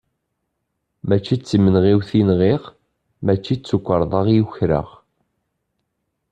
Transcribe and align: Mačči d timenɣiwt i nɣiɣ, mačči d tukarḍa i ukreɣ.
Mačči 1.07 1.35
d 1.37 1.41
timenɣiwt 1.41 2.11
i 2.19 2.21
nɣiɣ, 2.29 2.61
mačči 3.25 3.55
d 3.57 3.61
tukarḍa 3.61 4.21
i 4.29 4.39
ukreɣ. 4.43 4.87